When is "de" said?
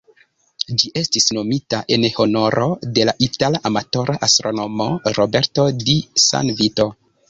2.97-3.07